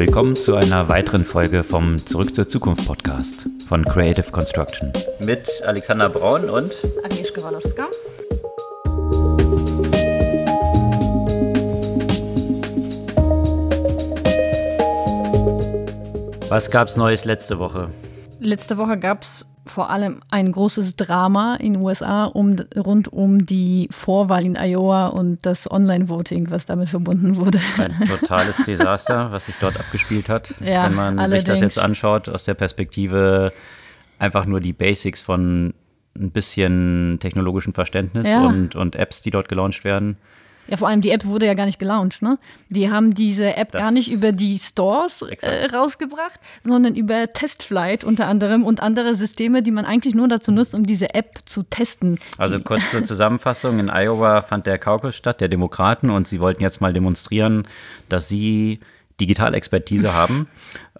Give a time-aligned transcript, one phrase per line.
[0.00, 4.90] Willkommen zu einer weiteren Folge vom Zurück zur Zukunft Podcast von Creative Construction.
[5.18, 6.72] Mit Alexander Braun und
[7.04, 7.86] Agnieszka Walowska.
[16.48, 17.90] Was gab's Neues letzte Woche?
[18.38, 23.46] Letzte Woche gab es vor allem ein großes Drama in den USA um, rund um
[23.46, 27.60] die Vorwahl in Iowa und das Online-Voting, was damit verbunden wurde.
[27.78, 30.54] Ein totales Desaster, was sich dort abgespielt hat.
[30.60, 31.42] Ja, Wenn man allerdings.
[31.42, 33.52] sich das jetzt anschaut aus der Perspektive
[34.18, 35.72] einfach nur die Basics von
[36.18, 38.44] ein bisschen technologischem Verständnis Ja.
[38.46, 40.16] und, und Apps, die dort gelauncht werden.
[40.68, 42.38] Ja, vor allem die App wurde ja gar nicht gelauncht, ne?
[42.68, 48.04] Die haben diese App Das- gar nicht über die Stores äh, rausgebracht, sondern über Testflight
[48.04, 51.64] unter anderem und andere Systeme, die man eigentlich nur dazu nutzt, um diese App zu
[51.64, 52.18] testen.
[52.38, 56.62] Also kurz zur Zusammenfassung, in Iowa fand der Caucus statt, der Demokraten, und sie wollten
[56.62, 57.66] jetzt mal demonstrieren,
[58.08, 58.78] dass sie
[59.20, 60.46] Digitalexpertise haben.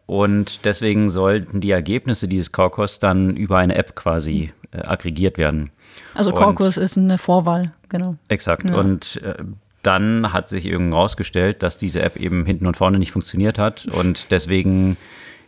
[0.07, 5.71] Und deswegen sollten die Ergebnisse dieses Caucus dann über eine App quasi äh, aggregiert werden.
[6.15, 8.17] Also Caucus ist eine Vorwahl, genau.
[8.29, 8.71] Exakt.
[8.71, 8.77] Ja.
[8.77, 9.35] Und äh,
[9.83, 13.87] dann hat sich irgendwie rausgestellt, dass diese App eben hinten und vorne nicht funktioniert hat
[13.87, 14.97] und deswegen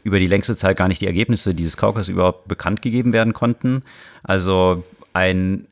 [0.04, 3.82] über die längste Zeit gar nicht die Ergebnisse dieses Caucus überhaupt bekannt gegeben werden konnten.
[4.22, 5.66] Also ein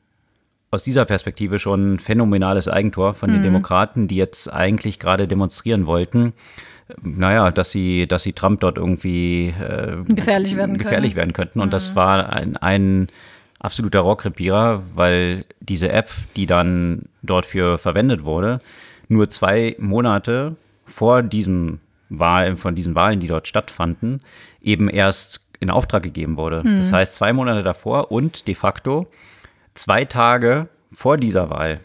[0.72, 3.34] aus dieser Perspektive schon phänomenales Eigentor von Mhm.
[3.34, 6.32] den Demokraten, die jetzt eigentlich gerade demonstrieren wollten,
[7.02, 11.16] naja, dass sie, dass sie Trump dort irgendwie äh, Gefährlich werden gefährlich können.
[11.16, 11.60] werden könnten.
[11.60, 13.08] Und das war ein, ein
[13.61, 18.61] absoluter Rohrkrepierer, weil diese App, die dann dort für verwendet wurde,
[19.08, 24.22] nur zwei Monate vor diesem Wahl, von diesen Wahlen, die dort stattfanden,
[24.61, 26.62] eben erst in Auftrag gegeben wurde.
[26.78, 29.06] Das heißt, zwei Monate davor und de facto
[29.75, 31.81] zwei Tage vor dieser Wahl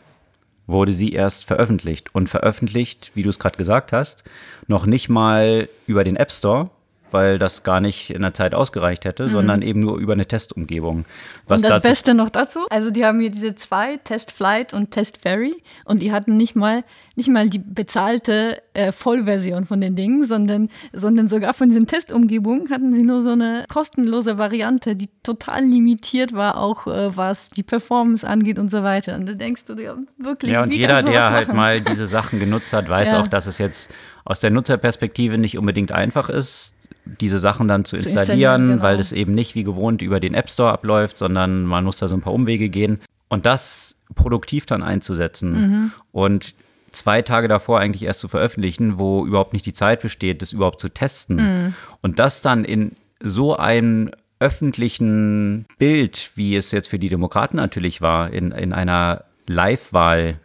[0.68, 2.16] wurde sie erst veröffentlicht.
[2.16, 4.24] Und veröffentlicht, wie du es gerade gesagt hast,
[4.68, 6.70] noch nicht mal über den App Store,
[7.16, 11.06] weil das gar nicht in der Zeit ausgereicht hätte, sondern eben nur über eine Testumgebung.
[11.48, 14.92] Was und das Beste noch dazu, also die haben hier diese zwei, Test Flight und
[14.92, 15.56] Test Ferry
[15.86, 16.84] und die hatten nicht mal,
[17.16, 22.70] nicht mal die bezahlte äh, Vollversion von den Dingen, sondern, sondern sogar von diesen Testumgebungen
[22.70, 27.64] hatten sie nur so eine kostenlose Variante, die total limitiert war, auch äh, was die
[27.64, 29.16] Performance angeht und so weiter.
[29.16, 31.58] Und da denkst du dir wirklich, Ja, und wie jeder, der halt machen?
[31.58, 33.22] mal diese Sachen genutzt hat, weiß Ja.
[33.22, 33.90] auch, dass es jetzt
[34.26, 36.74] aus der Nutzerperspektive nicht unbedingt einfach ist,
[37.06, 38.84] diese Sachen dann zu installieren, installieren, genau.
[38.84, 42.08] weil es eben nicht wie gewohnt über den App Store abläuft, sondern man muss da
[42.08, 43.00] so ein paar Umwege gehen.
[43.28, 45.92] Und das produktiv dann einzusetzen Mhm.
[46.12, 46.56] und
[46.92, 50.80] zwei Tage davor eigentlich erst zu veröffentlichen, wo überhaupt nicht die Zeit besteht, das überhaupt
[50.80, 51.36] zu testen.
[51.36, 51.74] Mhm.
[52.02, 58.02] Und das dann in so einem öffentlichen Bild, wie es jetzt für die Demokraten natürlich
[58.02, 60.40] war, in, in einer Live-Wahl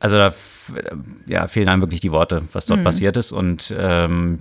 [0.00, 0.34] also da
[1.26, 3.32] ja, fehlen einem wirklich die Worte, was dort passiert ist.
[3.32, 4.40] Und ähm,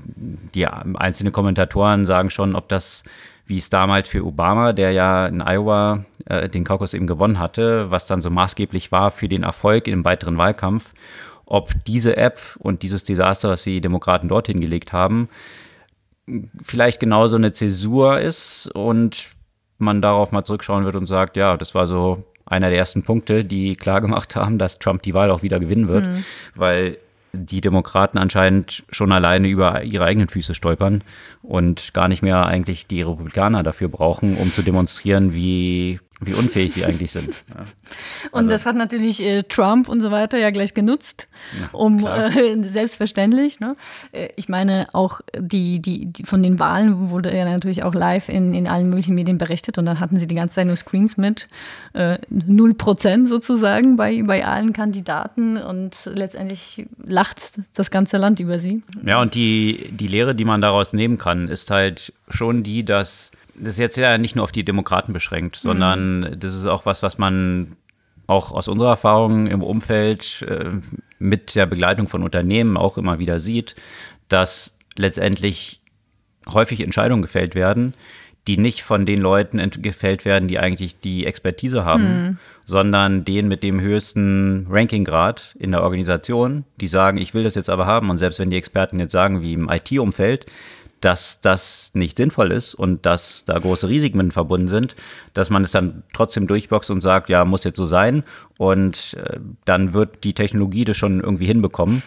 [0.54, 3.04] die einzelnen Kommentatoren sagen schon, ob das,
[3.46, 7.90] wie es damals für Obama, der ja in Iowa äh, den Caucus eben gewonnen hatte,
[7.90, 10.94] was dann so maßgeblich war für den Erfolg im weiteren Wahlkampf,
[11.46, 15.30] ob diese App und dieses Desaster, was die Demokraten dort hingelegt haben,
[16.62, 19.30] vielleicht genauso eine Zäsur ist und
[19.78, 23.46] man darauf mal zurückschauen wird und sagt, ja, das war so einer der ersten Punkte,
[23.46, 26.08] die klar gemacht haben, dass Trump die Wahl auch wieder gewinnen wird,
[26.56, 26.98] weil
[27.34, 31.04] die Demokraten anscheinend schon alleine über ihre eigenen Füße stolpern
[31.42, 36.74] und gar nicht mehr eigentlich die Republikaner dafür brauchen, um zu demonstrieren, wie, wie unfähig
[36.74, 37.30] sie eigentlich sind.
[37.50, 37.62] Ja.
[38.32, 41.28] Und Also- das hat natürlich äh, Trump und so weiter ja gleich genutzt,
[41.72, 42.36] um klar.
[42.36, 43.60] äh, selbstverständlich.
[43.60, 43.76] Ne?
[44.12, 48.30] Äh, ich meine, auch die, die, die von den Wahlen wurde ja natürlich auch live
[48.30, 51.18] in, in allen möglichen Medien berichtet und dann hatten sie die ganze Zeit nur Screens
[51.18, 51.48] mit
[51.94, 58.82] äh, 0% sozusagen bei, bei allen Kandidaten und letztendlich lacht das ganze Land über sie.
[59.06, 63.32] Ja, und die, die Lehre, die man daraus nehmen kann, ist halt schon die, dass
[63.58, 67.04] das ist jetzt ja nicht nur auf die Demokraten beschränkt, sondern das ist auch was,
[67.04, 67.76] was man
[68.28, 70.72] auch aus unserer Erfahrung im Umfeld äh,
[71.18, 73.76] mit der Begleitung von Unternehmen auch immer wieder sieht,
[74.28, 75.82] dass letztendlich
[76.48, 77.94] häufig Entscheidungen gefällt werden,
[78.48, 83.62] die nicht von den Leuten gefällt werden, die eigentlich die Expertise haben, sondern denen mit
[83.62, 88.10] dem höchsten Rankinggrad in der Organisation, die sagen, ich will das jetzt aber haben.
[88.10, 90.46] Und selbst wenn die Experten jetzt sagen, wie im IT-Umfeld,
[91.02, 94.96] dass das nicht sinnvoll ist und dass da große Risiken mit verbunden sind,
[95.34, 98.24] dass man es dann trotzdem durchboxt und sagt, ja, muss jetzt so sein.
[98.58, 102.02] Und äh, dann wird die Technologie das schon irgendwie hinbekommen.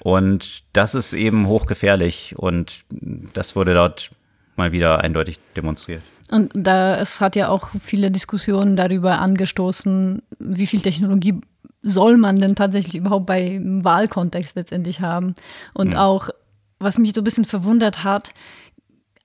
[0.00, 2.34] Und das ist eben hochgefährlich.
[2.36, 2.84] Und
[3.32, 4.10] das wurde dort
[4.54, 6.02] mal wieder eindeutig demonstriert.
[6.30, 11.40] Und da, es hat ja auch viele Diskussionen darüber angestoßen, wie viel Technologie
[11.82, 15.34] soll man denn tatsächlich überhaupt bei Wahlkontext letztendlich haben.
[15.72, 16.30] Und auch
[16.78, 18.32] was mich so ein bisschen verwundert hat,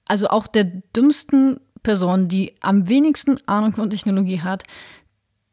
[0.08, 4.64] also auch der dümmsten Person, die am wenigsten Ahnung von Technologie hat,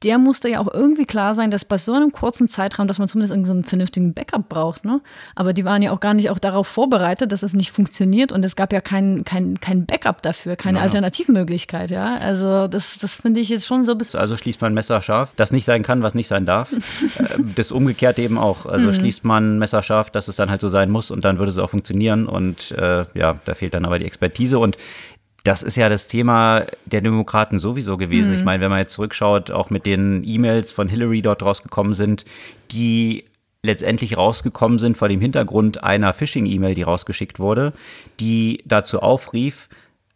[0.04, 3.08] der musste ja auch irgendwie klar sein, dass bei so einem kurzen Zeitraum, dass man
[3.08, 4.84] zumindest irgendeinen so vernünftigen Backup braucht.
[4.84, 5.00] Ne?
[5.34, 8.44] Aber die waren ja auch gar nicht auch darauf vorbereitet, dass es nicht funktioniert und
[8.44, 10.84] es gab ja kein, kein, kein Backup dafür, keine ja.
[10.84, 11.90] Alternativmöglichkeit.
[11.90, 12.16] Ja?
[12.16, 14.20] Also das, das finde ich jetzt schon so ein bisschen.
[14.20, 16.72] Also schließt man messerscharf, das nicht sein kann, was nicht sein darf.
[17.18, 17.24] Äh,
[17.56, 18.66] das umgekehrt eben auch.
[18.66, 18.92] Also mhm.
[18.92, 21.70] schließt man messerscharf, dass es dann halt so sein muss und dann würde es auch
[21.70, 22.26] funktionieren.
[22.26, 24.58] Und äh, ja, da fehlt dann aber die Expertise.
[24.58, 24.76] Und
[25.48, 28.32] das ist ja das Thema der Demokraten sowieso gewesen.
[28.32, 28.36] Mhm.
[28.36, 32.26] Ich meine, wenn man jetzt zurückschaut, auch mit den E-Mails von Hillary dort rausgekommen sind,
[32.70, 33.24] die
[33.62, 37.72] letztendlich rausgekommen sind vor dem Hintergrund einer Phishing-E-Mail, die rausgeschickt wurde,
[38.20, 39.70] die dazu aufrief,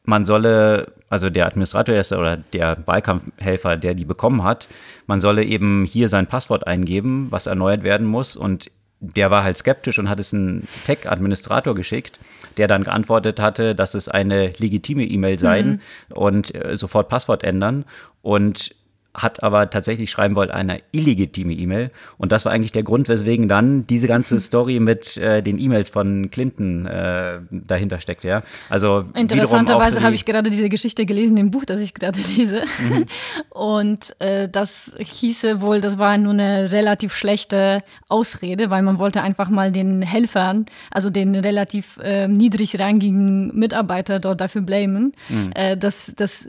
[0.05, 4.69] man solle, also der Administrator oder der Wahlkampfhelfer, der die bekommen hat,
[5.07, 8.37] man solle eben hier sein Passwort eingeben, was erneuert werden muss.
[8.37, 8.71] Und
[9.01, 12.19] der war halt skeptisch und hat es einen Tech-Administrator geschickt
[12.57, 15.81] der dann geantwortet hatte, dass es eine legitime E-Mail sei mhm.
[16.11, 17.85] und äh, sofort Passwort ändern.
[18.23, 18.75] Und
[19.15, 21.91] hat aber tatsächlich schreiben wollen, eine illegitime E-Mail.
[22.17, 25.91] Und das war eigentlich der Grund, weswegen dann diese ganze Story mit äh, den E-Mails
[25.91, 28.43] von Clinton äh, dahinter steckt, ja.
[28.71, 32.63] Also interessanterweise habe ich gerade diese Geschichte gelesen im Buch, das ich gerade lese.
[32.89, 33.07] Mhm.
[33.51, 39.21] Und äh, das hieße wohl, das war nur eine relativ schlechte Ausrede, weil man wollte
[39.21, 45.51] einfach mal den Helfern, also den relativ äh, niedrig rangigen Mitarbeiter dort dafür blamen, mhm.
[45.55, 46.49] Äh, dass das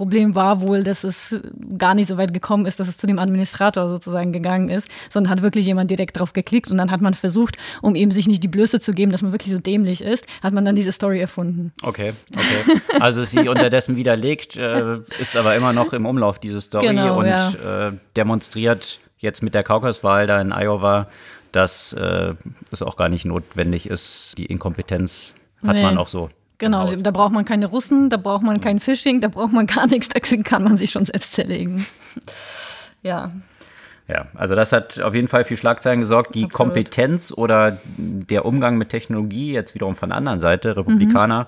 [0.00, 1.42] Problem war wohl, dass es
[1.76, 5.30] gar nicht so weit gekommen ist, dass es zu dem Administrator sozusagen gegangen ist, sondern
[5.30, 8.42] hat wirklich jemand direkt drauf geklickt und dann hat man versucht, um eben sich nicht
[8.42, 11.20] die Blöße zu geben, dass man wirklich so dämlich ist, hat man dann diese Story
[11.20, 11.74] erfunden.
[11.82, 12.80] Okay, okay.
[12.98, 17.26] Also sie unterdessen widerlegt, äh, ist aber immer noch im Umlauf diese Story genau, und
[17.26, 17.50] ja.
[17.50, 21.08] äh, demonstriert jetzt mit der Kaukauswahl da in Iowa,
[21.52, 22.32] dass äh,
[22.70, 24.38] es auch gar nicht notwendig ist.
[24.38, 25.82] Die Inkompetenz hat nee.
[25.82, 26.30] man auch so
[26.60, 29.86] Genau, da braucht man keine Russen, da braucht man kein Phishing, da braucht man gar
[29.86, 31.86] nichts, da kann man sich schon selbst zerlegen.
[33.02, 33.32] ja.
[34.06, 36.34] Ja, also das hat auf jeden Fall für Schlagzeilen gesorgt.
[36.34, 36.52] Die Absolut.
[36.52, 41.46] Kompetenz oder der Umgang mit Technologie, jetzt wiederum von der anderen Seite, Republikaner, mhm.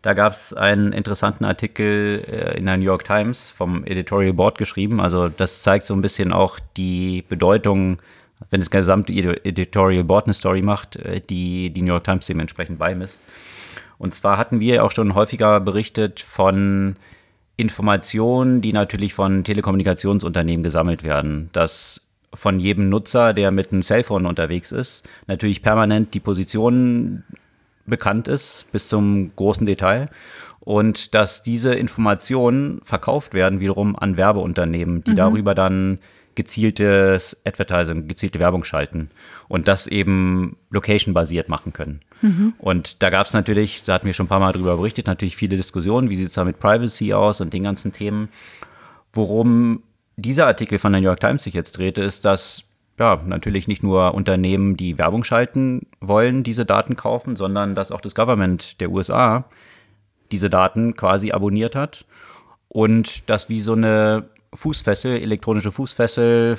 [0.00, 4.56] da gab es einen interessanten Artikel äh, in der New York Times vom Editorial Board
[4.56, 5.00] geschrieben.
[5.00, 7.98] Also das zeigt so ein bisschen auch die Bedeutung,
[8.48, 12.78] wenn das gesamte Editorial Board eine Story macht, äh, die die New York Times dementsprechend
[12.78, 13.26] beimisst.
[13.98, 16.96] Und zwar hatten wir auch schon häufiger berichtet von
[17.56, 22.02] Informationen, die natürlich von Telekommunikationsunternehmen gesammelt werden, dass
[22.34, 27.24] von jedem Nutzer, der mit einem Cellphone unterwegs ist, natürlich permanent die Position
[27.86, 30.10] bekannt ist, bis zum großen Detail.
[30.60, 35.16] Und dass diese Informationen verkauft werden wiederum an Werbeunternehmen, die mhm.
[35.16, 35.98] darüber dann
[36.36, 39.10] gezieltes Advertising, gezielte Werbung schalten
[39.48, 42.00] und das eben location-basiert machen können.
[42.58, 45.36] Und da gab es natürlich, da hatten wir schon ein paar Mal drüber berichtet, natürlich
[45.36, 48.28] viele Diskussionen, wie sieht es da mit Privacy aus und den ganzen Themen.
[49.12, 49.82] Worum
[50.16, 52.62] dieser Artikel von der New York Times sich jetzt drehte, ist, dass
[52.98, 58.00] ja, natürlich nicht nur Unternehmen, die Werbung schalten wollen, diese Daten kaufen, sondern dass auch
[58.00, 59.44] das Government der USA
[60.32, 62.06] diese Daten quasi abonniert hat
[62.68, 66.56] und das wie so eine Fußfessel, elektronische Fußfessel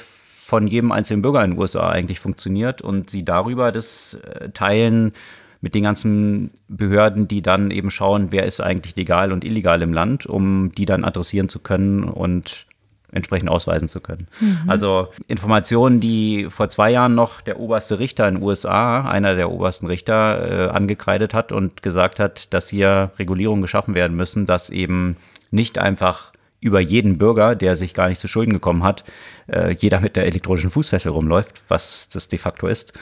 [0.47, 5.13] von jedem einzelnen Bürger in den USA eigentlich funktioniert und sie darüber das äh, teilen
[5.59, 9.91] mit den ganzen Behörden, die dann eben schauen, wer ist eigentlich legal und illegal im
[9.91, 12.67] Land, um die dann adressieren zu können und
[13.11, 14.27] entsprechend ausweisen zu können.
[14.39, 14.59] Mhm.
[14.67, 19.51] Also Informationen, die vor zwei Jahren noch der oberste Richter in den USA, einer der
[19.51, 24.69] obersten Richter, äh, angekreidet hat und gesagt hat, dass hier Regulierungen geschaffen werden müssen, dass
[24.69, 25.17] eben
[25.51, 29.03] nicht einfach über jeden Bürger, der sich gar nicht zu Schulden gekommen hat,
[29.47, 32.93] äh, jeder mit der elektronischen Fußfessel rumläuft, was das de facto ist.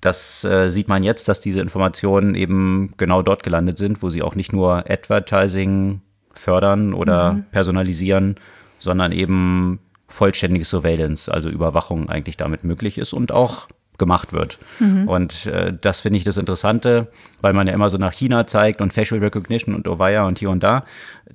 [0.00, 4.22] Das äh, sieht man jetzt, dass diese Informationen eben genau dort gelandet sind, wo sie
[4.22, 7.44] auch nicht nur Advertising fördern oder mhm.
[7.50, 8.36] personalisieren,
[8.78, 14.58] sondern eben vollständiges Surveillance, also Überwachung eigentlich damit möglich ist und auch gemacht wird.
[14.78, 15.08] Mhm.
[15.08, 17.08] Und äh, das finde ich das Interessante,
[17.40, 20.50] weil man ja immer so nach China zeigt und Facial Recognition und Ovaya und hier
[20.50, 20.84] und da,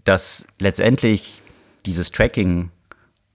[0.04, 1.42] dass letztendlich
[1.86, 2.70] dieses Tracking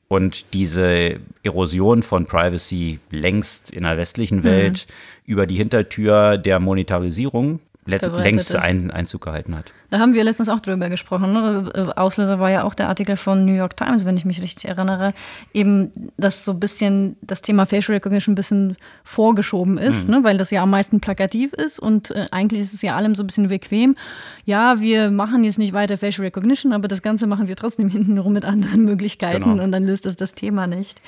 [0.08, 5.32] und diese Erosion von Privacy längst in der westlichen Welt mhm.
[5.32, 9.72] über die Hintertür der Monetarisierung längst ein, Einzug gehalten hat.
[9.90, 11.32] Da haben wir letztens auch drüber gesprochen.
[11.32, 11.70] Ne?
[11.74, 14.66] Äh, Auslöser war ja auch der Artikel von New York Times, wenn ich mich richtig
[14.66, 15.14] erinnere,
[15.54, 20.14] eben, dass so ein bisschen das Thema Facial Recognition ein bisschen vorgeschoben ist, mhm.
[20.14, 20.24] ne?
[20.24, 23.22] weil das ja am meisten plakativ ist und äh, eigentlich ist es ja allem so
[23.22, 23.96] ein bisschen bequem.
[24.44, 28.34] Ja, wir machen jetzt nicht weiter Facial Recognition, aber das Ganze machen wir trotzdem hintenrum
[28.34, 29.62] mit anderen Möglichkeiten genau.
[29.62, 31.00] und dann löst das das Thema nicht.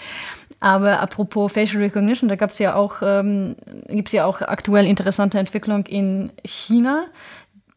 [0.61, 3.57] Aber apropos Facial Recognition, da gab es ja auch, ähm,
[3.89, 7.07] gibt es ja auch aktuell interessante Entwicklung in China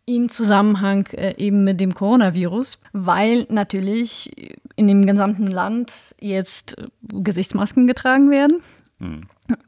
[0.05, 6.87] in Zusammenhang äh, eben mit dem Coronavirus, weil natürlich in dem gesamten Land jetzt äh,
[7.03, 8.61] Gesichtsmasken getragen werden.
[8.99, 9.21] Mhm.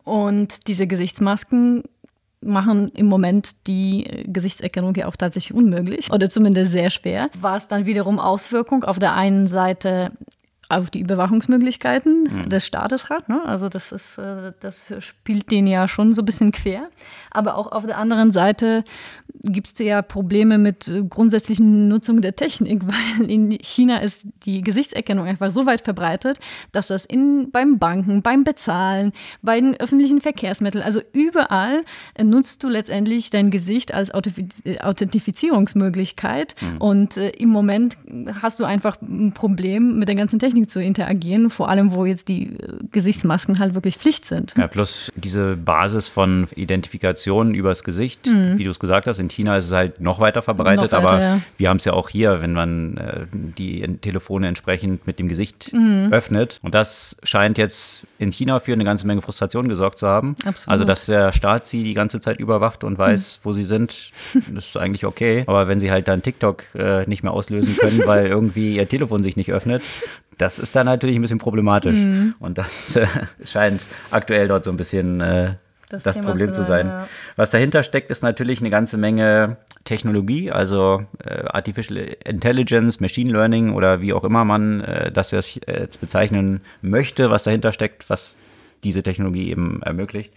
[0.03, 1.83] Und diese Gesichtsmasken
[2.41, 7.67] machen im Moment die äh, Gesichtserkennung ja auch tatsächlich unmöglich oder zumindest sehr schwer, was
[7.67, 10.11] dann wiederum Auswirkung auf der einen Seite
[10.67, 12.49] auf die Überwachungsmöglichkeiten mhm.
[12.49, 13.29] des Staates hat.
[13.29, 13.39] Ne?
[13.45, 16.89] Also das ist, das spielt den ja schon so ein bisschen quer.
[17.29, 18.83] Aber auch auf der anderen Seite
[19.45, 24.61] gibt es ja Probleme mit äh, grundsätzlichen Nutzung der Technik, weil in China ist die
[24.61, 26.39] Gesichtserkennung einfach so weit verbreitet,
[26.71, 31.83] dass das in, beim Banken, beim Bezahlen, bei den öffentlichen Verkehrsmitteln, also überall
[32.15, 36.55] äh, nutzt du letztendlich dein Gesicht als Authentifizierungsmöglichkeit.
[36.61, 36.77] Mhm.
[36.77, 37.97] Und äh, im Moment
[38.41, 42.27] hast du einfach ein Problem mit der ganzen Technik zu interagieren, vor allem wo jetzt
[42.27, 42.57] die
[42.91, 44.53] Gesichtsmasken halt wirklich Pflicht sind.
[44.57, 48.57] Ja, plus diese Basis von Identifikation übers Gesicht, mhm.
[48.57, 51.09] wie du es gesagt hast, in China ist es halt noch weiter verbreitet, noch weiter,
[51.09, 51.41] aber ja.
[51.57, 55.73] wir haben es ja auch hier, wenn man äh, die Telefone entsprechend mit dem Gesicht
[55.73, 56.07] mhm.
[56.11, 56.59] öffnet.
[56.63, 60.35] Und das scheint jetzt in China für eine ganze Menge Frustration gesorgt zu haben.
[60.45, 60.71] Absolut.
[60.71, 63.45] Also, dass der Staat sie die ganze Zeit überwacht und weiß, mhm.
[63.45, 64.11] wo sie sind,
[64.55, 65.43] ist eigentlich okay.
[65.47, 69.21] Aber wenn sie halt dann TikTok äh, nicht mehr auslösen können, weil irgendwie ihr Telefon
[69.21, 69.83] sich nicht öffnet,
[70.37, 71.97] das ist dann natürlich ein bisschen problematisch.
[71.97, 72.35] Mhm.
[72.39, 73.07] Und das äh,
[73.43, 75.55] scheint aktuell dort so ein bisschen äh,
[75.89, 76.87] das, das Problem zu sein.
[76.87, 77.07] Ja.
[77.35, 83.73] Was dahinter steckt, ist natürlich eine ganze Menge Technologie, also äh, Artificial Intelligence, Machine Learning
[83.73, 88.37] oder wie auch immer man äh, das jetzt, äh, bezeichnen möchte, was dahinter steckt, was
[88.83, 90.33] diese Technologie eben ermöglicht.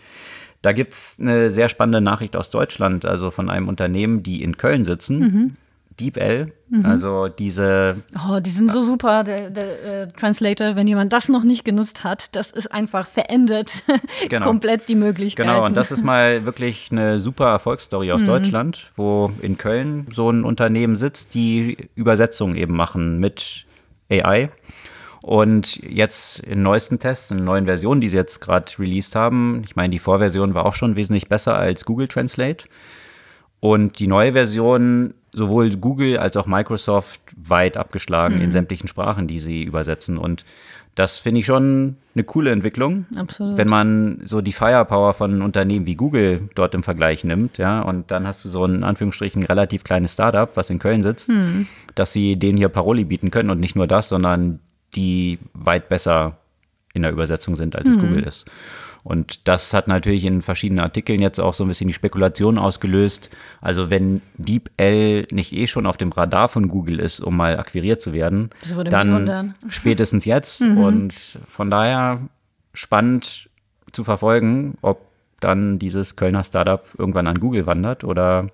[0.61, 4.57] Da gibt es eine sehr spannende Nachricht aus Deutschland, also von einem Unternehmen, die in
[4.57, 5.19] Köln sitzen.
[5.19, 5.57] Mhm.
[5.99, 6.52] DeepL.
[6.71, 6.85] Mhm.
[6.85, 7.97] Also diese.
[8.14, 10.76] Oh, die sind so super, der, der äh, Translator.
[10.76, 13.85] Wenn jemand das noch nicht genutzt hat, das ist einfach verändert
[14.28, 14.47] genau.
[14.47, 15.49] komplett die Möglichkeiten.
[15.49, 18.26] Genau, und das ist mal wirklich eine super Erfolgsstory aus mhm.
[18.26, 23.67] Deutschland, wo in Köln so ein Unternehmen sitzt, die Übersetzungen eben machen mit
[24.11, 24.50] AI.
[25.21, 29.75] Und jetzt in neuesten Tests, in neuen Versionen, die sie jetzt gerade released haben, ich
[29.75, 32.67] meine, die Vorversion war auch schon wesentlich besser als Google Translate.
[33.61, 38.42] Und die neue Version sowohl Google als auch Microsoft weit abgeschlagen mhm.
[38.42, 40.18] in sämtlichen Sprachen, die sie übersetzen.
[40.18, 40.44] Und
[40.94, 43.06] das finde ich schon eine coole Entwicklung.
[43.14, 43.56] Absolut.
[43.56, 48.11] Wenn man so die Firepower von Unternehmen wie Google dort im Vergleich nimmt, ja, und
[48.11, 51.66] dann hast du so ein in Anführungsstrichen relativ kleines Startup, was in Köln sitzt, mhm.
[51.94, 54.58] dass sie denen hier Paroli bieten können und nicht nur das, sondern
[54.97, 56.38] die weit besser
[56.94, 58.00] in der Übersetzung sind, als es mhm.
[58.00, 58.47] Google ist.
[59.05, 63.31] Und das hat natürlich in verschiedenen Artikeln jetzt auch so ein bisschen die Spekulation ausgelöst.
[63.61, 68.02] Also wenn DeepL nicht eh schon auf dem Radar von Google ist, um mal akquiriert
[68.02, 68.50] zu werden,
[68.90, 70.61] dann spätestens jetzt.
[70.61, 70.78] mhm.
[70.78, 72.21] Und von daher
[72.75, 73.49] spannend
[73.93, 75.00] zu verfolgen, ob
[75.40, 78.49] dann dieses Kölner Startup irgendwann an Google wandert oder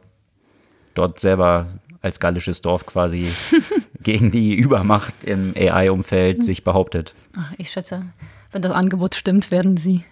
[0.94, 1.66] dort selber
[2.02, 3.26] als gallisches Dorf quasi
[4.02, 7.14] gegen die Übermacht im AI-Umfeld sich behauptet.
[7.36, 8.04] Ach, ich schätze,
[8.52, 10.04] wenn das Angebot stimmt, werden sie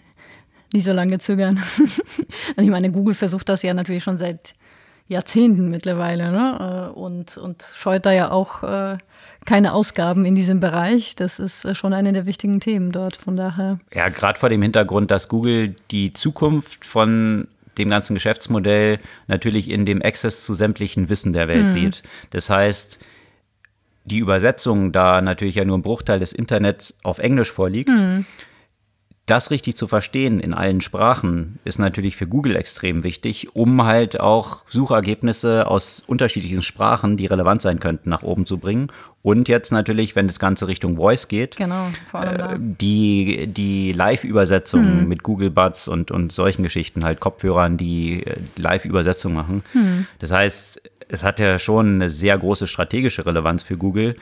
[0.73, 1.61] nicht so lange zögern.
[2.57, 4.55] ich meine, Google versucht das ja natürlich schon seit
[5.09, 6.91] Jahrzehnten mittlerweile ne?
[6.91, 8.99] Äh, und, und scheut da ja auch äh,
[9.45, 11.14] keine Ausgaben in diesem Bereich.
[11.17, 13.17] Das ist äh, schon eine der wichtigen Themen dort.
[13.17, 13.79] Von daher.
[13.95, 17.47] Ja, gerade vor dem Hintergrund, dass Google die Zukunft von
[17.79, 18.99] dem ganzen Geschäftsmodell
[19.29, 21.71] natürlich in dem Access zu sämtlichen Wissen der Welt mhm.
[21.71, 22.02] sieht.
[22.31, 22.99] Das heißt,
[24.05, 28.26] die Übersetzung, da natürlich ja nur ein Bruchteil des Internets auf Englisch vorliegt, mhm
[29.33, 34.21] das richtig zu verstehen in allen Sprachen ist natürlich für Google extrem wichtig, um halt
[34.21, 38.89] auch Suchergebnisse aus unterschiedlichen Sprachen, die relevant sein könnten, nach oben zu bringen.
[39.23, 45.09] Und jetzt natürlich, wenn das Ganze Richtung Voice geht, genau, äh, die, die Live-Übersetzung hm.
[45.09, 49.65] mit Google Buds und, und solchen Geschichten, halt Kopfhörern, die äh, Live-Übersetzung machen.
[49.73, 50.07] Hm.
[50.19, 54.15] Das heißt, es hat ja schon eine sehr große strategische Relevanz für Google,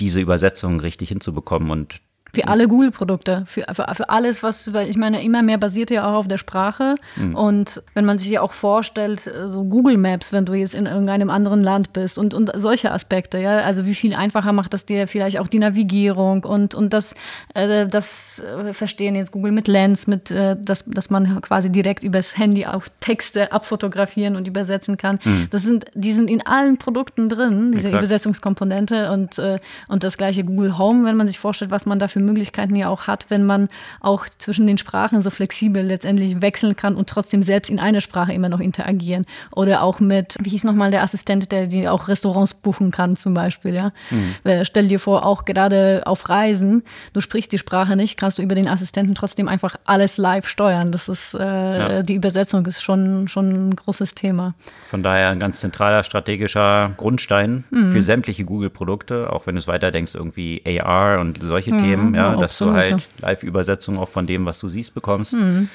[0.00, 1.70] diese Übersetzung richtig hinzubekommen.
[1.70, 2.00] Und
[2.36, 6.08] Für alle Google-Produkte, für, für, für alles, was, weil ich meine, immer mehr basiert ja
[6.08, 6.96] auch auf der Sprache.
[7.16, 7.34] Mhm.
[7.34, 10.86] Und wenn man sich ja auch vorstellt, äh, so Google Maps, wenn du jetzt in
[10.86, 14.84] irgendeinem anderen Land bist und, und solche Aspekte, ja, also wie viel einfacher macht das
[14.84, 17.14] dir vielleicht auch die Navigierung und, und das,
[17.54, 22.04] äh, das äh, Verstehen jetzt Google mit Lens, mit, äh, dass, dass man quasi direkt
[22.04, 25.18] übers Handy auch Texte abfotografieren und übersetzen kann.
[25.24, 25.48] Mhm.
[25.50, 28.02] Das sind, die sind in allen Produkten drin, diese Exakt.
[28.02, 32.08] Übersetzungskomponente und, äh, und das gleiche Google Home, wenn man sich vorstellt, was man da
[32.08, 33.68] für Möglichkeiten ja auch hat, wenn man
[34.00, 38.32] auch zwischen den Sprachen so flexibel letztendlich wechseln kann und trotzdem selbst in einer Sprache
[38.32, 39.26] immer noch interagieren.
[39.52, 43.34] Oder auch mit, wie hieß nochmal der Assistent, der die auch Restaurants buchen kann zum
[43.34, 43.92] Beispiel, ja.
[44.10, 44.64] Mhm.
[44.64, 48.54] Stell dir vor, auch gerade auf Reisen, du sprichst die Sprache nicht, kannst du über
[48.54, 50.92] den Assistenten trotzdem einfach alles live steuern.
[50.92, 52.02] Das ist, äh, ja.
[52.02, 54.54] die Übersetzung ist schon, schon ein großes Thema.
[54.88, 57.92] Von daher ein ganz zentraler strategischer Grundstein mhm.
[57.92, 62.32] für sämtliche Google-Produkte, auch wenn du es weiterdenkst, irgendwie AR und solche mhm, Themen, ja,
[62.32, 65.34] ja dass absolut, du halt Live-Übersetzung auch von dem, was du siehst, bekommst.
[65.34, 65.68] Mhm.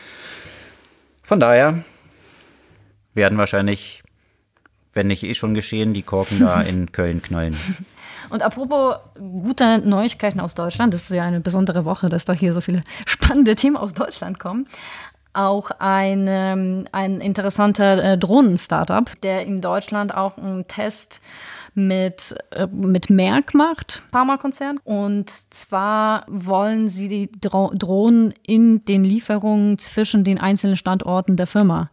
[1.24, 1.84] Von daher
[3.14, 4.04] werden wahrscheinlich,
[4.94, 7.56] wenn nicht eh schon geschehen, die Korken da in Köln knallen.
[8.30, 12.54] Und apropos gute Neuigkeiten aus Deutschland, das ist ja eine besondere Woche, dass da hier
[12.54, 14.68] so viele spannende Themen aus Deutschland kommen
[15.34, 21.22] auch ein, ähm, ein interessanter äh, Drohnen-Startup, der in Deutschland auch einen Test
[21.74, 24.80] mit, äh, mit Merck macht, Pharmakonzern.
[24.84, 31.48] Und zwar wollen sie die Dro Drohnen in den Lieferungen zwischen den einzelnen Standorten der
[31.48, 31.90] Firma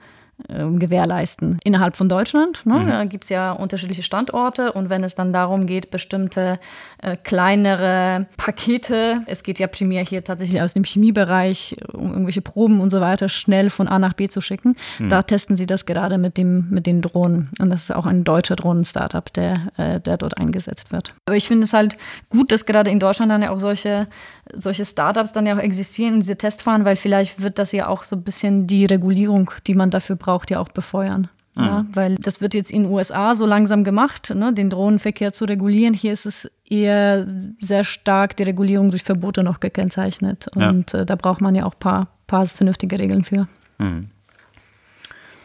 [0.46, 1.58] gewährleisten.
[1.64, 2.88] Innerhalb von Deutschland ne, mhm.
[2.88, 6.60] da gibt es ja unterschiedliche Standorte und wenn es dann darum geht, bestimmte
[7.02, 12.80] äh, kleinere Pakete, es geht ja primär hier tatsächlich aus dem Chemiebereich, um irgendwelche Proben
[12.80, 15.08] und so weiter schnell von A nach B zu schicken, mhm.
[15.08, 17.50] da testen sie das gerade mit, dem, mit den Drohnen.
[17.58, 21.14] Und das ist auch ein deutscher Drohnen-Startup, der, äh, der dort eingesetzt wird.
[21.26, 21.96] Aber ich finde es halt
[22.30, 24.06] gut, dass gerade in Deutschland dann ja auch solche,
[24.52, 28.04] solche Startups dann ja auch existieren, diese Tests fahren, weil vielleicht wird das ja auch
[28.04, 31.28] so ein bisschen die Regulierung, die man dafür braucht, braucht, ja auch befeuern.
[31.56, 31.64] Mhm.
[31.64, 35.46] Ja, weil das wird jetzt in den USA so langsam gemacht, ne, den Drohnenverkehr zu
[35.46, 35.94] regulieren.
[35.94, 37.26] Hier ist es eher
[37.58, 40.46] sehr stark die Regulierung durch Verbote noch gekennzeichnet.
[40.54, 41.00] Und ja.
[41.00, 43.48] äh, da braucht man ja auch ein paar, paar vernünftige Regeln für.
[43.78, 44.10] Mhm.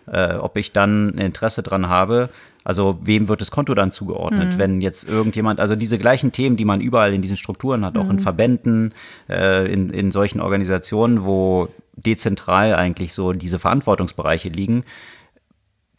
[0.07, 2.29] äh, ob ich dann ein Interesse dran habe,
[2.63, 4.53] also wem wird das Konto dann zugeordnet?
[4.53, 4.59] Mhm.
[4.59, 8.09] Wenn jetzt irgendjemand, also diese gleichen Themen, die man überall in diesen Strukturen hat, auch
[8.09, 8.19] in mhm.
[8.19, 8.93] Verbänden,
[9.29, 14.83] äh, in, in solchen Organisationen, wo dezentral eigentlich so diese Verantwortungsbereiche liegen,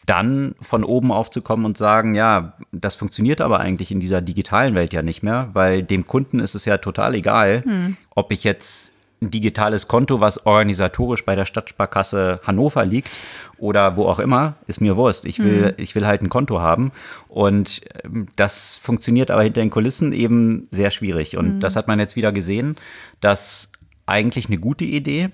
[0.07, 4.93] dann von oben aufzukommen und sagen, ja, das funktioniert aber eigentlich in dieser digitalen Welt
[4.93, 7.97] ja nicht mehr, weil dem Kunden ist es ja total egal, hm.
[8.15, 13.09] ob ich jetzt ein digitales Konto, was organisatorisch bei der Stadtsparkasse Hannover liegt
[13.57, 15.25] oder wo auch immer, ist mir Wurst.
[15.25, 15.75] Ich will, hm.
[15.79, 16.93] ich will halt ein Konto haben.
[17.29, 21.37] Und ähm, das funktioniert aber hinter den Kulissen eben sehr schwierig.
[21.37, 21.61] Und hm.
[21.61, 22.77] das hat man jetzt wieder gesehen,
[23.21, 23.71] dass
[24.07, 25.31] eigentlich eine gute Idee,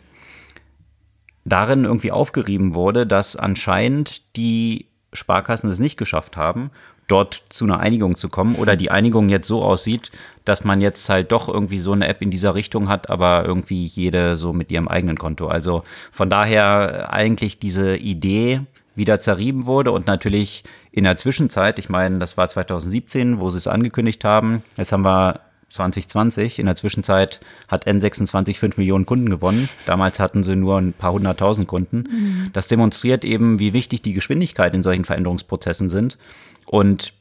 [1.44, 6.70] darin irgendwie aufgerieben wurde, dass anscheinend die Sparkassen es nicht geschafft haben,
[7.08, 10.12] dort zu einer Einigung zu kommen oder die Einigung jetzt so aussieht,
[10.44, 13.84] dass man jetzt halt doch irgendwie so eine App in dieser Richtung hat, aber irgendwie
[13.86, 15.48] jede so mit ihrem eigenen Konto.
[15.48, 18.60] Also von daher eigentlich diese Idee
[18.94, 23.58] wieder zerrieben wurde und natürlich in der Zwischenzeit, ich meine, das war 2017, wo sie
[23.58, 26.58] es angekündigt haben, jetzt haben wir 2020.
[26.58, 29.68] In der Zwischenzeit hat N26 5 Millionen Kunden gewonnen.
[29.86, 32.04] Damals hatten sie nur ein paar hunderttausend Kunden.
[32.10, 32.50] Mhm.
[32.52, 36.18] Das demonstriert eben, wie wichtig die Geschwindigkeit in solchen Veränderungsprozessen sind.
[36.66, 37.12] Und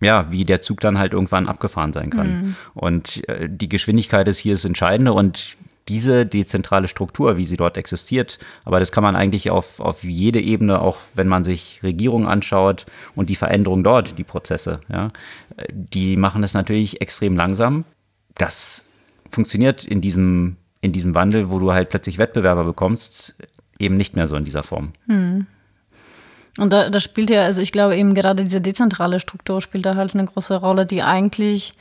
[0.00, 2.28] ja, wie der Zug dann halt irgendwann abgefahren sein kann.
[2.28, 2.56] Mhm.
[2.74, 5.56] Und äh, die Geschwindigkeit ist hier das Entscheidende und
[5.88, 10.40] diese dezentrale Struktur, wie sie dort existiert, aber das kann man eigentlich auf, auf jede
[10.40, 15.10] Ebene, auch wenn man sich Regierungen anschaut und die Veränderung dort, die Prozesse, ja,
[15.70, 17.84] die machen es natürlich extrem langsam.
[18.36, 18.86] Das
[19.28, 23.36] funktioniert in diesem, in diesem Wandel, wo du halt plötzlich Wettbewerber bekommst,
[23.78, 24.92] eben nicht mehr so in dieser Form.
[25.06, 25.46] Hm.
[26.58, 29.96] Und da, da spielt ja, also ich glaube eben gerade diese dezentrale Struktur spielt da
[29.96, 31.72] halt eine große Rolle, die eigentlich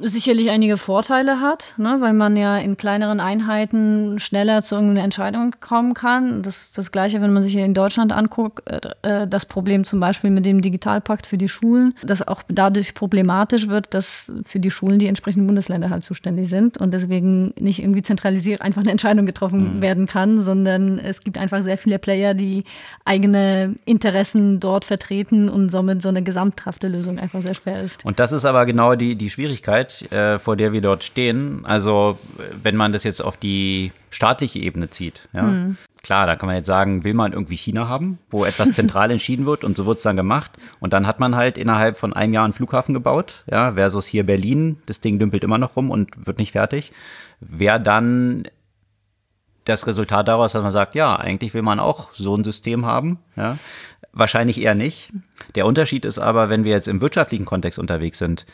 [0.00, 5.54] sicherlich einige Vorteile hat, ne, weil man ja in kleineren Einheiten schneller zu irgendeiner Entscheidung
[5.60, 6.42] kommen kann.
[6.42, 8.62] Das ist das Gleiche, wenn man sich hier in Deutschland anguckt,
[9.02, 13.68] äh, das Problem zum Beispiel mit dem Digitalpakt für die Schulen, das auch dadurch problematisch
[13.68, 18.02] wird, dass für die Schulen die entsprechenden Bundesländer halt zuständig sind und deswegen nicht irgendwie
[18.02, 19.82] zentralisiert einfach eine Entscheidung getroffen mhm.
[19.82, 22.64] werden kann, sondern es gibt einfach sehr viele Player, die
[23.04, 28.04] eigene Interessen dort vertreten und somit so eine gesamthafte Lösung einfach sehr schwer ist.
[28.04, 31.64] Und das ist aber genau die, die Schwierigkeit Wirklichkeit, äh, vor der wir dort stehen,
[31.64, 32.18] also
[32.62, 35.76] wenn man das jetzt auf die staatliche Ebene zieht, ja, mhm.
[36.02, 39.46] klar, da kann man jetzt sagen, will man irgendwie China haben, wo etwas zentral entschieden
[39.46, 40.52] wird und so wird es dann gemacht.
[40.80, 44.24] Und dann hat man halt innerhalb von einem Jahr einen Flughafen gebaut, ja, versus hier
[44.24, 46.92] Berlin, das Ding dümpelt immer noch rum und wird nicht fertig.
[47.40, 48.44] Wäre dann
[49.64, 53.18] das Resultat daraus, dass man sagt, ja, eigentlich will man auch so ein System haben,
[53.36, 53.56] ja.
[54.14, 55.12] Wahrscheinlich eher nicht.
[55.54, 58.46] Der Unterschied ist aber, wenn wir jetzt im wirtschaftlichen Kontext unterwegs sind,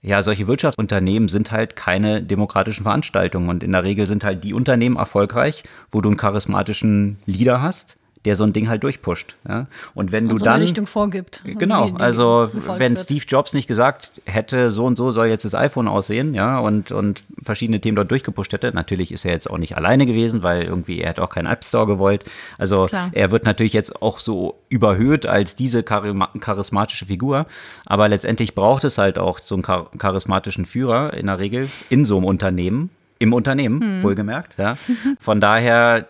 [0.00, 3.48] ja, solche Wirtschaftsunternehmen sind halt keine demokratischen Veranstaltungen.
[3.48, 7.98] Und in der Regel sind halt die Unternehmen erfolgreich, wo du einen charismatischen Leader hast,
[8.24, 9.36] der so ein Ding halt durchpusht.
[9.48, 9.66] Ja?
[9.94, 11.42] Und wenn und du so dann eine Richtung vorgibt.
[11.44, 12.98] Genau, die, die also wenn wird.
[12.98, 16.90] Steve Jobs nicht gesagt hätte, so und so soll jetzt das iPhone aussehen, ja, und,
[16.92, 20.64] und verschiedene Themen dort durchgepusht hätte, natürlich ist er jetzt auch nicht alleine gewesen, weil
[20.64, 22.24] irgendwie er hat auch keinen App Store gewollt.
[22.58, 23.10] Also Klar.
[23.12, 27.46] er wird natürlich jetzt auch so überhöht als diese charismatische Figur,
[27.86, 32.16] aber letztendlich braucht es halt auch so einen charismatischen Führer in der Regel in so
[32.16, 34.02] einem Unternehmen, im Unternehmen, hm.
[34.02, 34.58] wohlgemerkt.
[34.58, 34.74] Ja.
[35.18, 36.08] Von daher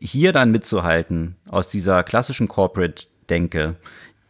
[0.00, 3.76] hier dann mitzuhalten aus dieser klassischen Corporate-Denke,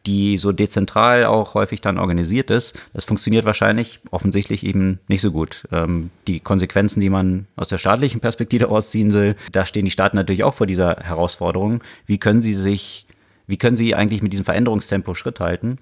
[0.06, 5.30] die so dezentral auch häufig dann organisiert ist, das funktioniert wahrscheinlich offensichtlich eben nicht so
[5.30, 5.64] gut.
[5.70, 10.16] Ähm, die Konsequenzen, die man aus der staatlichen Perspektive ausziehen will, da stehen die Staaten
[10.16, 11.84] natürlich auch vor dieser Herausforderung.
[12.06, 13.06] Wie können sie sich,
[13.46, 15.78] wie können sie eigentlich mit diesem Veränderungstempo Schritt halten?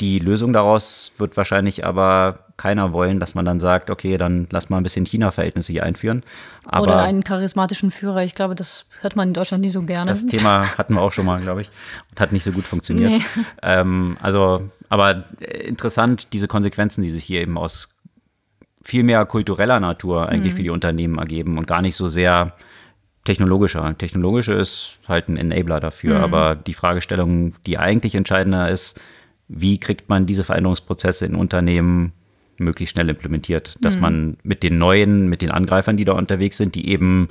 [0.00, 4.70] Die Lösung daraus wird wahrscheinlich aber keiner wollen, dass man dann sagt, okay, dann lass
[4.70, 6.22] mal ein bisschen China-Verhältnisse hier einführen.
[6.64, 8.24] Aber Oder einen charismatischen Führer.
[8.24, 10.10] Ich glaube, das hört man in Deutschland nicht so gerne.
[10.10, 11.70] Das Thema hatten wir auch schon mal, glaube ich,
[12.10, 13.10] und hat nicht so gut funktioniert.
[13.10, 13.22] Nee.
[13.62, 17.90] Ähm, also, aber interessant, diese Konsequenzen, die sich hier eben aus
[18.84, 20.56] viel mehr kultureller Natur eigentlich mhm.
[20.56, 22.54] für die Unternehmen ergeben und gar nicht so sehr
[23.24, 23.96] technologischer.
[23.98, 26.24] Technologische ist halt ein Enabler dafür, mhm.
[26.24, 29.00] aber die Fragestellung, die eigentlich entscheidender ist,
[29.48, 32.12] wie kriegt man diese Veränderungsprozesse in Unternehmen
[32.58, 34.02] möglichst schnell implementiert, dass mhm.
[34.02, 37.28] man mit den neuen, mit den Angreifern, die da unterwegs sind, die eben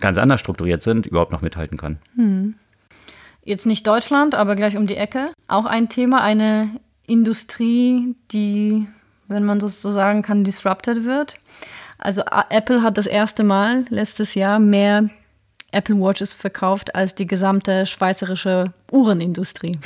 [0.00, 1.98] ganz anders strukturiert sind, überhaupt noch mithalten kann.
[2.16, 2.54] Mhm.
[3.44, 5.32] Jetzt nicht Deutschland, aber gleich um die Ecke.
[5.46, 6.68] Auch ein Thema, eine
[7.06, 8.86] Industrie, die,
[9.26, 11.38] wenn man das so sagen kann, disrupted wird.
[11.96, 15.08] Also Apple hat das erste Mal letztes Jahr mehr
[15.72, 19.78] Apple Watches verkauft als die gesamte schweizerische Uhrenindustrie.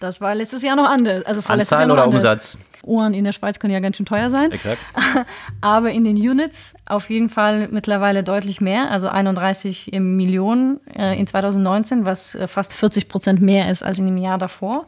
[0.00, 1.24] Das war letztes Jahr noch anders.
[1.24, 2.22] Also Anzahl Jahr noch oder anders.
[2.22, 2.58] Umsatz?
[2.86, 4.52] Uhren in der Schweiz können ja ganz schön teuer sein.
[4.52, 4.78] Exakt.
[5.60, 11.26] Aber in den Units auf jeden Fall mittlerweile deutlich mehr, also 31 Millionen äh, in
[11.26, 14.86] 2019, was äh, fast 40 Prozent mehr ist als in dem Jahr davor.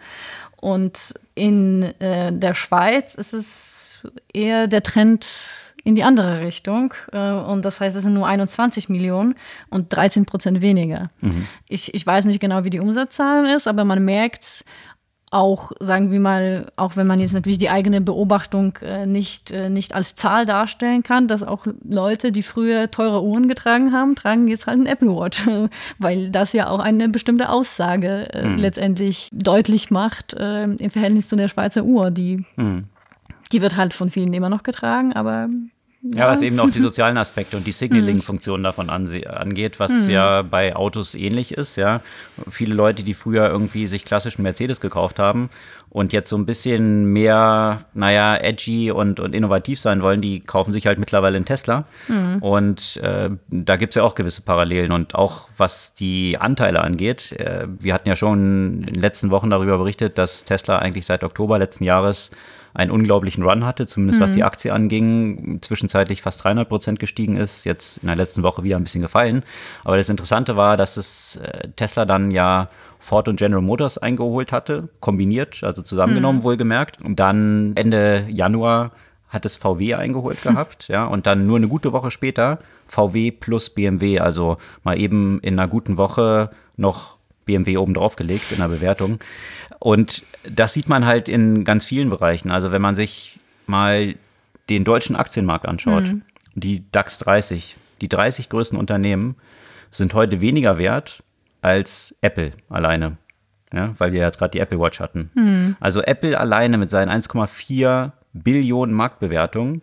[0.61, 5.27] Und in äh, der Schweiz ist es eher der Trend
[5.85, 6.93] in die andere Richtung.
[7.11, 9.35] Und das heißt, es sind nur 21 Millionen
[9.71, 11.11] und 13 Prozent weniger.
[11.21, 11.49] Mhm.
[11.67, 14.65] Ich, ich weiß nicht genau, wie die Umsatzzahlen ist, aber man merkt,
[15.31, 19.69] auch, sagen wir mal, auch wenn man jetzt natürlich die eigene Beobachtung äh, nicht, äh,
[19.69, 24.49] nicht als Zahl darstellen kann, dass auch Leute, die früher teure Uhren getragen haben, tragen
[24.49, 25.43] jetzt halt ein Apple Watch,
[25.99, 28.57] weil das ja auch eine bestimmte Aussage äh, mhm.
[28.57, 32.11] letztendlich deutlich macht äh, im Verhältnis zu der Schweizer Uhr.
[32.11, 32.85] Die, mhm.
[33.53, 35.49] die wird halt von vielen immer noch getragen, aber
[36.15, 40.11] ja, was eben auch die sozialen Aspekte und die Signaling-Funktion davon angeht, was mhm.
[40.11, 41.77] ja bei Autos ähnlich ist.
[41.77, 42.01] Ja,
[42.49, 45.51] viele Leute, die früher irgendwie sich klassischen Mercedes gekauft haben
[45.91, 50.73] und jetzt so ein bisschen mehr, naja, edgy und, und innovativ sein wollen, die kaufen
[50.73, 51.85] sich halt mittlerweile einen Tesla.
[52.09, 52.43] Mhm.
[52.43, 54.93] Und äh, da gibt es ja auch gewisse Parallelen.
[54.93, 59.49] Und auch was die Anteile angeht, äh, wir hatten ja schon in den letzten Wochen
[59.49, 62.31] darüber berichtet, dass Tesla eigentlich seit Oktober letzten Jahres
[62.75, 64.25] einen unglaublichen Run hatte, zumindest mhm.
[64.25, 64.47] was die mhm.
[64.47, 68.85] Aktie anging, zwischenzeitlich fast 300 Prozent gestiegen ist, jetzt in der letzten Woche wieder ein
[68.85, 69.43] bisschen gefallen.
[69.85, 74.53] Aber das Interessante war, dass es äh, Tesla dann ja Ford und General Motors eingeholt
[74.53, 76.45] hatte, kombiniert, also zusammengenommen, mhm.
[76.45, 77.01] wohlgemerkt.
[77.05, 78.93] Und dann Ende Januar
[79.29, 83.71] hat es VW eingeholt gehabt, ja, und dann nur eine gute Woche später VW plus
[83.71, 87.18] BMW, also mal eben in einer guten Woche noch
[87.49, 89.19] BMW oben drauf gelegt in der Bewertung.
[89.81, 92.51] Und das sieht man halt in ganz vielen Bereichen.
[92.51, 94.15] Also wenn man sich mal
[94.69, 96.23] den deutschen Aktienmarkt anschaut, mhm.
[96.55, 99.37] die DAX 30, die 30 größten Unternehmen
[99.91, 101.23] sind heute weniger wert
[101.63, 103.17] als Apple alleine.
[103.73, 105.31] Ja, weil wir jetzt gerade die Apple Watch hatten.
[105.35, 105.77] Mhm.
[105.81, 109.83] Also Apple alleine mit seinen 1,4 Billionen Marktbewertungen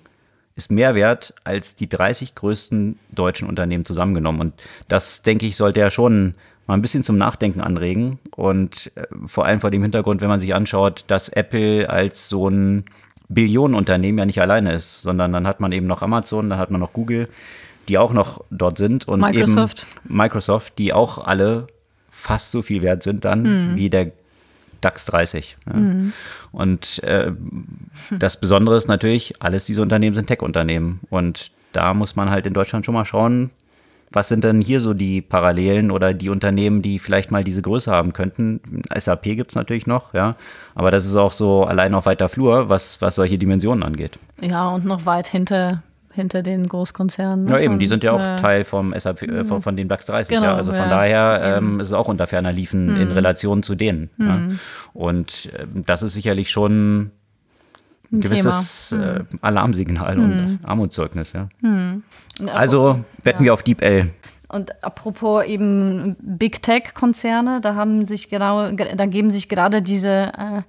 [0.55, 4.41] ist mehr wert als die 30 größten deutschen Unternehmen zusammengenommen.
[4.41, 4.53] Und
[4.87, 6.35] das, denke ich, sollte ja schon
[6.67, 8.19] mal ein bisschen zum Nachdenken anregen.
[8.35, 12.49] Und äh, vor allem vor dem Hintergrund, wenn man sich anschaut, dass Apple als so
[12.49, 12.85] ein
[13.29, 16.79] Billionenunternehmen ja nicht alleine ist, sondern dann hat man eben noch Amazon, dann hat man
[16.79, 17.27] noch Google,
[17.87, 19.85] die auch noch dort sind und Microsoft.
[20.05, 21.67] eben Microsoft, die auch alle
[22.09, 23.75] fast so viel wert sind dann mhm.
[23.75, 24.11] wie der
[24.81, 25.57] DAX 30.
[25.67, 25.73] Ja.
[25.73, 26.13] Mhm.
[26.51, 27.31] Und äh,
[28.11, 30.99] das Besondere ist natürlich, alles diese Unternehmen sind Tech-Unternehmen.
[31.09, 33.49] Und da muss man halt in Deutschland schon mal schauen,
[34.15, 37.91] was sind denn hier so die Parallelen oder die Unternehmen, die vielleicht mal diese Größe
[37.91, 38.61] haben könnten?
[38.93, 40.35] SAP gibt es natürlich noch, ja.
[40.73, 44.17] Aber das ist auch so allein auf weiter Flur, was, was solche Dimensionen angeht.
[44.41, 45.83] Ja, und noch weit hinter
[46.15, 47.47] hinter den Großkonzernen.
[47.49, 50.05] Ja, eben, die sind ja auch äh, Teil vom SAP, äh, von, von den DAX
[50.05, 50.33] 30.
[50.33, 50.55] Genau, ja.
[50.55, 53.01] Also von ja, daher ähm, ist es auch unter ferner Liefen mhm.
[53.01, 54.09] in Relation zu denen.
[54.15, 54.27] Mhm.
[54.27, 54.39] Ja.
[54.93, 57.11] Und äh, das ist sicherlich schon
[58.15, 60.59] ein gewisses äh, Alarmsignal und mhm.
[60.63, 61.33] Armutszeugnis.
[61.33, 61.49] Ja.
[61.61, 62.03] Mhm.
[62.47, 64.11] Also wetten wir auf Deep L.
[64.47, 70.61] Und apropos eben Big Tech-Konzerne, da haben sich genau, da geben sich gerade diese äh,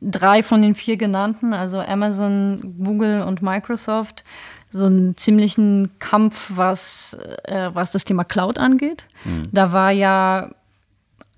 [0.00, 4.24] drei von den vier genannten, also Amazon, Google und Microsoft,
[4.70, 9.04] so einen ziemlichen Kampf, was, äh, was das Thema Cloud angeht.
[9.24, 9.42] Mhm.
[9.52, 10.50] Da war ja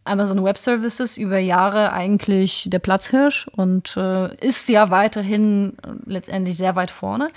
[0.04, 5.74] Amazon Web Services über Jahre eigentlich der Platzhirsch und äh, ist ja weiterhin
[6.06, 7.30] letztendlich sehr weit vorne.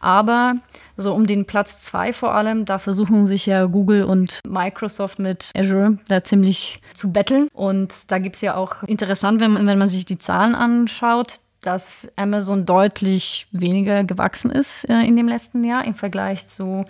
[0.00, 0.56] Aber
[0.96, 5.50] so um den Platz zwei vor allem, da versuchen sich ja Google und Microsoft mit
[5.56, 7.48] Azure da ziemlich zu betteln.
[7.52, 12.08] Und da gibt es ja auch interessant, wenn, wenn man sich die Zahlen anschaut, dass
[12.14, 16.84] Amazon deutlich weniger gewachsen ist äh, in dem letzten Jahr im Vergleich zu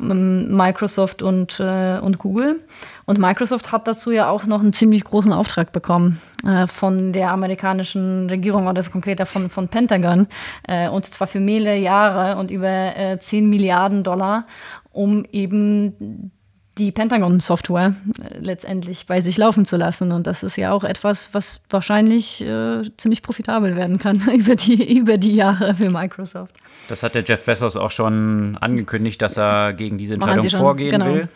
[0.00, 2.60] ähm, Microsoft und, äh, und Google.
[3.04, 7.30] Und Microsoft hat dazu ja auch noch einen ziemlich großen Auftrag bekommen äh, von der
[7.30, 10.28] amerikanischen Regierung oder konkreter von, von Pentagon.
[10.66, 14.46] Äh, und zwar für mehrere Jahre und über 10 äh, Milliarden Dollar,
[14.92, 16.32] um eben
[16.78, 20.12] die Pentagon-Software äh, letztendlich bei sich laufen zu lassen.
[20.12, 24.98] Und das ist ja auch etwas, was wahrscheinlich äh, ziemlich profitabel werden kann über die,
[24.98, 26.54] über die Jahre für Microsoft.
[26.88, 30.90] Das hat der Jeff Bezos auch schon angekündigt, dass er gegen diese Entscheidung schon, vorgehen
[30.90, 31.28] genau, will.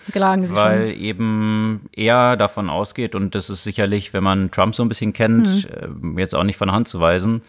[0.54, 1.00] Weil schon.
[1.00, 5.68] eben er davon ausgeht, und das ist sicherlich, wenn man Trump so ein bisschen kennt,
[6.00, 6.18] mhm.
[6.18, 7.42] jetzt auch nicht von Hand zu weisen,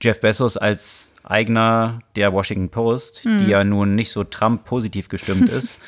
[0.00, 3.38] Jeff Bezos als Eigner der Washington Post, mhm.
[3.38, 5.80] die ja nun nicht so Trump-positiv gestimmt ist,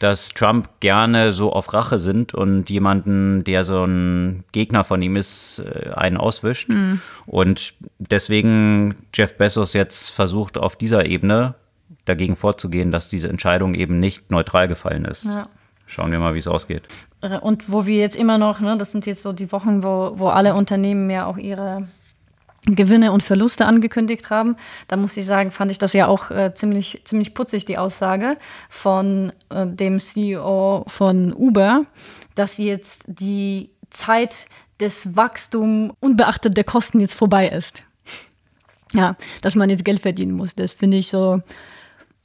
[0.00, 5.14] dass Trump gerne so auf Rache sind und jemanden, der so ein Gegner von ihm
[5.14, 6.70] ist, äh, einen auswischt.
[6.70, 7.00] Mhm.
[7.26, 11.54] Und deswegen Jeff Bezos jetzt versucht, auf dieser Ebene
[12.06, 15.26] dagegen vorzugehen, dass diese Entscheidung eben nicht neutral gefallen ist.
[15.26, 15.46] Ja.
[15.84, 16.84] Schauen wir mal, wie es ausgeht.
[17.20, 20.14] Äh, und wo wir jetzt immer noch, ne, das sind jetzt so die Wochen, wo,
[20.16, 21.88] wo alle Unternehmen ja auch ihre
[22.66, 24.56] Gewinne und Verluste angekündigt haben.
[24.88, 28.36] Da muss ich sagen, fand ich das ja auch äh, ziemlich, ziemlich putzig, die Aussage
[28.68, 31.86] von äh, dem CEO von Uber,
[32.34, 34.46] dass jetzt die Zeit
[34.78, 37.82] des Wachstums unbeachtet der Kosten jetzt vorbei ist.
[38.92, 40.54] Ja, dass man jetzt Geld verdienen muss.
[40.54, 41.40] Das finde ich so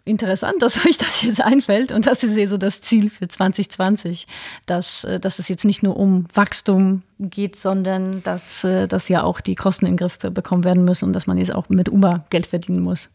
[0.05, 1.91] interessant, dass euch das jetzt einfällt.
[1.91, 4.27] Und das ist eh so das Ziel für 2020,
[4.65, 9.23] dass, äh, dass es jetzt nicht nur um Wachstum geht, sondern dass, äh, dass ja
[9.23, 11.89] auch die Kosten in den Griff bekommen werden müssen und dass man jetzt auch mit
[11.89, 13.09] Uber Geld verdienen muss.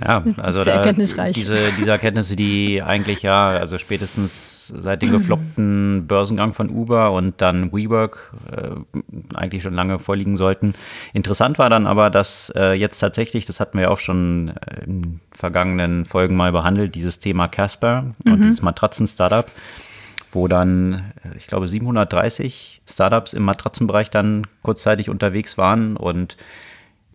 [0.00, 6.54] Ja, also da, diese, diese Erkenntnisse, die eigentlich ja, also spätestens seit dem gefloppten Börsengang
[6.54, 10.72] von Uber und dann WeWork äh, eigentlich schon lange vorliegen sollten.
[11.12, 14.84] Interessant war dann aber, dass äh, jetzt tatsächlich, das hatten wir ja auch schon äh,
[14.84, 18.32] in vergangenen Folgen mal behandelt, dieses Thema Casper mhm.
[18.32, 19.50] und dieses Matratzen-Startup,
[20.30, 26.38] wo dann, äh, ich glaube, 730 Startups im Matratzenbereich dann kurzzeitig unterwegs waren und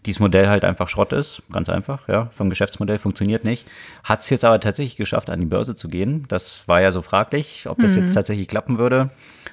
[0.08, 3.68] dieses Modell halt einfach Schrott ist, ganz einfach, ja, vom Geschäftsmodell funktioniert nicht.
[4.04, 6.26] Hat es jetzt aber tatsächlich geschafft, an die Börse zu gehen.
[6.30, 8.04] Das war ja so fraglich, ob das mhm.
[8.04, 9.10] jetzt tatsächlich klappen würde.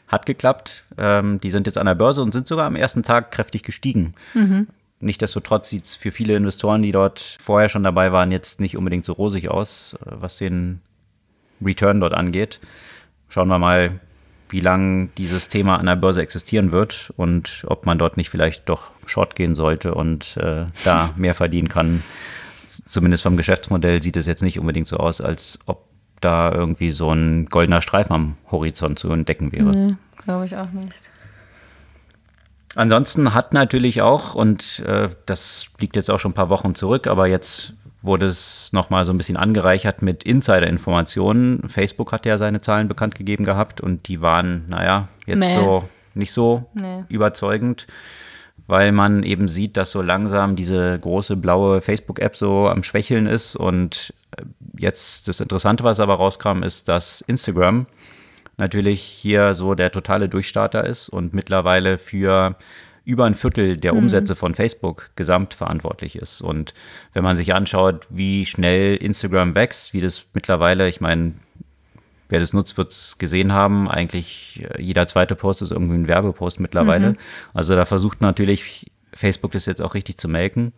[0.06, 0.84] Hat geklappt.
[0.96, 4.14] Ähm, die sind jetzt an der Börse und sind sogar am ersten Tag kräftig gestiegen.
[4.32, 4.68] Mhm.
[5.00, 9.04] Nichtsdestotrotz sieht es für viele Investoren, die dort vorher schon dabei waren, jetzt nicht unbedingt
[9.04, 10.80] so rosig aus, äh, was den
[11.62, 12.60] Return dort angeht.
[13.28, 13.98] Schauen wir mal,
[14.54, 18.68] wie lange dieses Thema an der Börse existieren wird und ob man dort nicht vielleicht
[18.68, 22.04] doch short gehen sollte und äh, da mehr verdienen kann.
[22.86, 25.88] Zumindest vom Geschäftsmodell sieht es jetzt nicht unbedingt so aus, als ob
[26.20, 29.70] da irgendwie so ein goldener Streifen am Horizont zu entdecken wäre.
[29.70, 31.10] Nee, glaube ich auch nicht.
[32.76, 37.08] Ansonsten hat natürlich auch, und äh, das liegt jetzt auch schon ein paar Wochen zurück,
[37.08, 41.68] aber jetzt wurde es nochmal so ein bisschen angereichert mit Insider-Informationen.
[41.68, 45.54] Facebook hat ja seine Zahlen bekannt gegeben gehabt und die waren, naja, jetzt nee.
[45.54, 47.04] so nicht so nee.
[47.08, 47.86] überzeugend,
[48.66, 53.56] weil man eben sieht, dass so langsam diese große blaue Facebook-App so am Schwächeln ist.
[53.56, 54.42] Und äh,
[54.78, 57.86] jetzt das Interessante, was aber rauskam, ist, dass Instagram
[58.56, 62.56] natürlich hier so der totale Durchstarter ist und mittlerweile für
[63.04, 64.00] über ein Viertel der mhm.
[64.00, 66.40] Umsätze von Facebook gesamt verantwortlich ist.
[66.40, 66.74] Und
[67.12, 71.34] wenn man sich anschaut, wie schnell Instagram wächst, wie das mittlerweile, ich meine,
[72.28, 73.88] wer das nutzt, wird es gesehen haben.
[73.88, 77.10] Eigentlich äh, jeder zweite Post ist irgendwie ein Werbepost mittlerweile.
[77.10, 77.16] Mhm.
[77.52, 80.72] Also da versucht natürlich Facebook das jetzt auch richtig zu melken.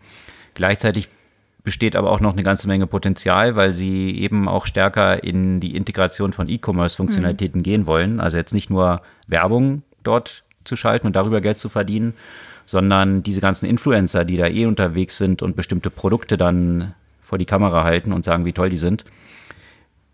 [0.54, 1.08] Gleichzeitig
[1.62, 5.74] besteht aber auch noch eine ganze Menge Potenzial, weil sie eben auch stärker in die
[5.74, 7.64] Integration von E-Commerce-Funktionalitäten mhm.
[7.64, 8.20] gehen wollen.
[8.20, 12.14] Also jetzt nicht nur Werbung dort zu schalten und darüber Geld zu verdienen,
[12.64, 17.44] sondern diese ganzen Influencer, die da eh unterwegs sind und bestimmte Produkte dann vor die
[17.44, 19.04] Kamera halten und sagen, wie toll die sind,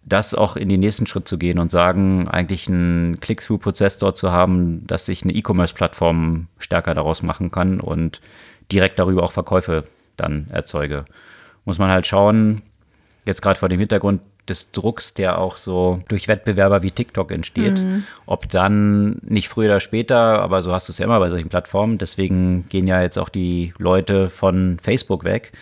[0.05, 4.33] das auch in den nächsten Schritt zu gehen und sagen, eigentlich einen Click-Through-Prozess dort zu
[4.33, 8.21] haben, dass sich eine E-Commerce-Plattform stärker daraus machen kann und
[8.71, 9.85] direkt darüber auch Verkäufe
[10.17, 11.05] dann erzeuge.
[11.65, 12.62] Muss man halt schauen,
[13.25, 14.21] jetzt gerade vor dem Hintergrund,
[14.53, 17.81] des Drucks, der auch so durch Wettbewerber wie TikTok entsteht.
[17.81, 18.05] Mhm.
[18.27, 21.49] Ob dann nicht früher oder später, aber so hast du es ja immer bei solchen
[21.49, 25.53] Plattformen, deswegen gehen ja jetzt auch die Leute von Facebook weg,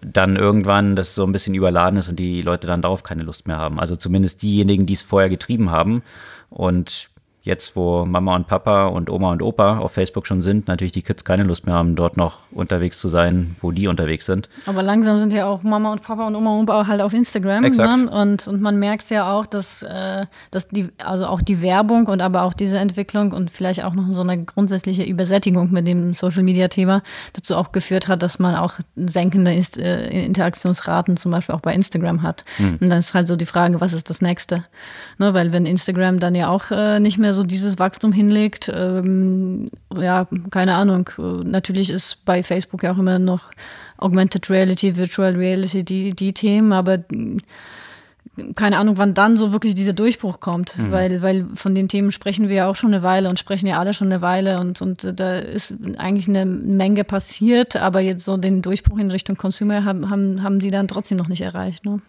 [0.00, 3.46] dann irgendwann das so ein bisschen überladen ist und die Leute dann darauf keine Lust
[3.46, 3.78] mehr haben.
[3.78, 6.02] Also zumindest diejenigen, die es vorher getrieben haben.
[6.50, 7.08] Und
[7.46, 11.02] jetzt, wo Mama und Papa und Oma und Opa auf Facebook schon sind, natürlich die
[11.02, 14.48] Kids keine Lust mehr haben, dort noch unterwegs zu sein, wo die unterwegs sind.
[14.66, 17.64] Aber langsam sind ja auch Mama und Papa und Oma und Opa halt auf Instagram.
[17.64, 18.04] Exakt.
[18.04, 18.10] Ne?
[18.10, 22.20] Und, und man merkt ja auch, dass, äh, dass die, also auch die Werbung und
[22.20, 26.42] aber auch diese Entwicklung und vielleicht auch noch so eine grundsätzliche Übersättigung mit dem Social
[26.42, 27.02] Media Thema
[27.34, 31.72] dazu auch geführt hat, dass man auch senkende Inst äh, Interaktionsraten zum Beispiel auch bei
[31.74, 32.44] Instagram hat.
[32.58, 32.78] Mhm.
[32.80, 34.64] Und dann ist halt so die Frage, was ist das nächste?
[35.18, 35.32] Ne?
[35.32, 38.70] Weil wenn Instagram dann ja auch äh, nicht mehr so dieses Wachstum hinlegt.
[38.74, 41.08] Ähm, ja, keine Ahnung.
[41.44, 43.50] Natürlich ist bei Facebook ja auch immer noch
[43.98, 46.98] Augmented Reality, Virtual Reality die, die Themen, aber
[48.54, 50.90] keine Ahnung, wann dann so wirklich dieser Durchbruch kommt, mhm.
[50.90, 53.78] weil, weil von den Themen sprechen wir ja auch schon eine Weile und sprechen ja
[53.78, 58.36] alle schon eine Weile und, und da ist eigentlich eine Menge passiert, aber jetzt so
[58.36, 61.84] den Durchbruch in Richtung Consumer haben, haben, haben sie dann trotzdem noch nicht erreicht.
[61.84, 62.00] Ne?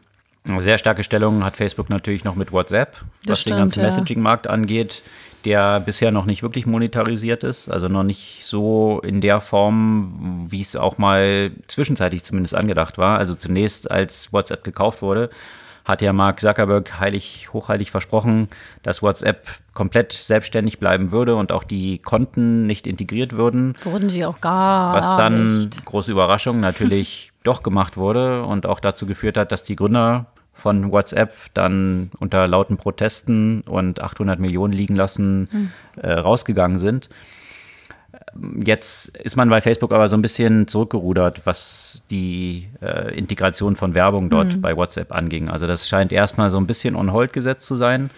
[0.59, 3.85] Sehr starke Stellung hat Facebook natürlich noch mit WhatsApp, das was stimmt, den ganzen ja.
[3.85, 5.01] Messaging-Markt angeht
[5.47, 10.61] der bisher noch nicht wirklich monetarisiert ist, also noch nicht so in der Form, wie
[10.61, 13.17] es auch mal zwischenzeitlich zumindest angedacht war.
[13.17, 15.29] Also zunächst, als WhatsApp gekauft wurde,
[15.85, 18.49] hat ja Mark Zuckerberg heilig, hochheilig versprochen,
[18.83, 23.73] dass WhatsApp komplett selbstständig bleiben würde und auch die Konten nicht integriert würden.
[23.83, 25.85] Wurden sie auch gar Was dann, nicht.
[25.85, 30.25] große Überraschung, natürlich doch gemacht wurde und auch dazu geführt hat, dass die Gründer
[30.57, 35.71] von WhatsApp dann unter lauten Protesten und 800 Millionen liegen lassen mhm.
[36.01, 37.09] äh, rausgegangen sind.
[38.63, 43.93] Jetzt ist man bei Facebook aber so ein bisschen zurückgerudert, was die äh, Integration von
[43.93, 44.61] Werbung dort mhm.
[44.61, 45.49] bei WhatsApp anging.
[45.49, 48.09] Also das scheint erstmal so ein bisschen on hold gesetzt zu sein.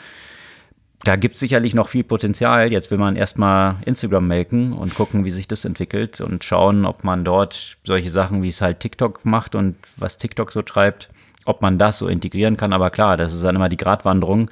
[1.04, 2.72] Da gibt es sicherlich noch viel Potenzial.
[2.72, 7.06] Jetzt will man erstmal Instagram melken und gucken, wie sich das entwickelt und schauen, ob
[7.06, 11.10] man dort solche Sachen, wie es halt TikTok macht und was TikTok so treibt,
[11.50, 12.74] ob man das so integrieren kann.
[12.74, 14.52] Aber klar, das ist dann immer die Gratwanderung.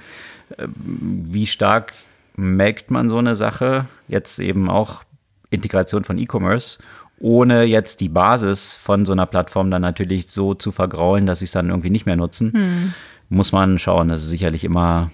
[0.58, 1.94] Ähm, wie stark
[2.36, 3.86] merkt man so eine Sache?
[4.08, 5.04] Jetzt eben auch
[5.50, 6.80] Integration von E-Commerce,
[7.20, 11.46] ohne jetzt die Basis von so einer Plattform dann natürlich so zu vergraulen, dass sie
[11.46, 12.52] es dann irgendwie nicht mehr nutzen.
[12.54, 12.94] Hm.
[13.30, 14.10] Muss man schauen.
[14.10, 15.12] Das ist sicherlich immer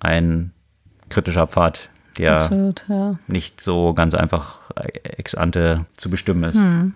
[0.00, 0.52] ein
[1.10, 3.18] kritischer Pfad, der Absolut, ja.
[3.26, 4.60] nicht so ganz einfach
[5.02, 6.56] ex ante zu bestimmen ist.
[6.56, 6.94] Hm.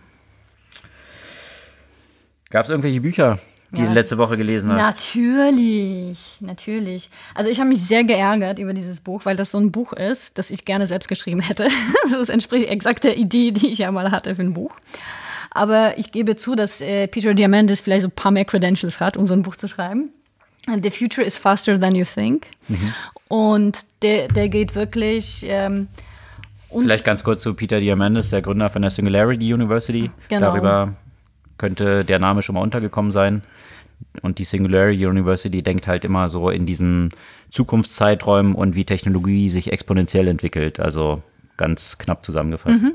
[2.51, 3.39] Gab es irgendwelche Bücher,
[3.75, 3.89] die ja.
[3.89, 4.79] du letzte Woche gelesen hast.
[4.79, 7.11] Natürlich, natürlich.
[7.35, 10.39] Also ich habe mich sehr geärgert über dieses Buch, weil das so ein Buch ist,
[10.39, 11.69] das ich gerne selbst geschrieben hätte.
[12.11, 14.73] Das entspricht exakt der Idee, die ich ja mal hatte für ein Buch.
[15.51, 19.17] Aber ich gebe zu, dass äh, Peter Diamandis vielleicht so ein paar mehr Credentials hat,
[19.17, 20.11] um so ein Buch zu schreiben.
[20.67, 22.47] The future is faster than you think.
[22.69, 22.95] Mhm.
[23.29, 25.45] Und der, der geht wirklich.
[25.47, 25.89] Ähm,
[26.71, 30.11] Vielleicht ganz kurz zu Peter Diamandis, der Gründer von der Singularity University.
[30.29, 30.41] Genau.
[30.41, 30.95] Darüber
[31.57, 33.43] könnte der Name schon mal untergekommen sein.
[34.23, 37.11] Und die Singularity University denkt halt immer so in diesen
[37.51, 40.81] Zukunftszeiträumen und wie Technologie sich exponentiell entwickelt.
[40.81, 41.23] Also
[41.57, 42.83] ganz knapp zusammengefasst.
[42.83, 42.93] Mhm.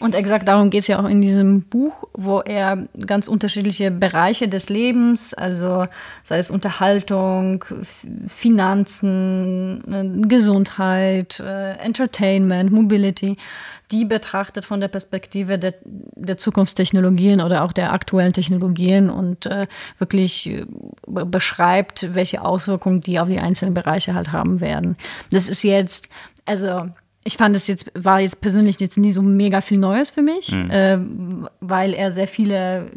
[0.00, 4.48] Und exakt darum geht es ja auch in diesem Buch, wo er ganz unterschiedliche Bereiche
[4.48, 5.86] des Lebens, also
[6.22, 7.64] sei es Unterhaltung,
[8.28, 13.36] Finanzen, äh, Gesundheit, äh, Entertainment, Mobility,
[13.90, 19.66] die betrachtet von der Perspektive der, der Zukunftstechnologien oder auch der aktuellen Technologien und äh,
[19.98, 20.64] wirklich äh,
[21.06, 24.96] beschreibt, welche Auswirkungen die auf die einzelnen Bereiche halt haben werden.
[25.32, 26.06] Das ist jetzt,
[26.44, 26.88] also
[27.24, 30.52] ich fand es jetzt, war jetzt persönlich jetzt nie so mega viel Neues für mich,
[30.52, 30.70] mhm.
[30.70, 30.98] äh,
[31.60, 32.90] weil er sehr viele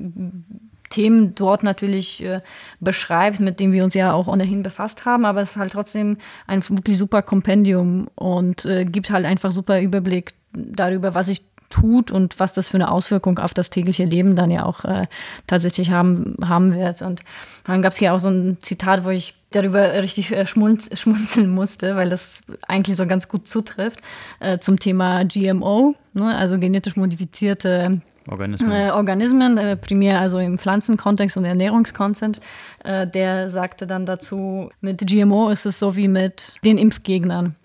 [0.90, 2.42] Themen dort natürlich äh,
[2.80, 6.18] beschreibt, mit denen wir uns ja auch ohnehin befasst haben, aber es ist halt trotzdem
[6.48, 12.12] ein wirklich super Kompendium und äh, gibt halt einfach super Überblick darüber, was sich tut
[12.12, 15.08] und was das für eine Auswirkung auf das tägliche Leben dann ja auch äh,
[15.48, 17.02] tatsächlich haben, haben wird.
[17.02, 17.22] Und
[17.64, 21.50] dann gab es hier auch so ein Zitat, wo ich darüber richtig äh, schmunz, schmunzeln
[21.50, 24.00] musste, weil das eigentlich so ganz gut zutrifft,
[24.40, 30.58] äh, zum Thema GMO, ne, also genetisch modifizierte Organismen, äh, Organismen äh, primär also im
[30.58, 32.42] Pflanzenkontext und Ernährungskontext.
[32.84, 37.56] Äh, der sagte dann dazu, mit GMO ist es so wie mit den Impfgegnern.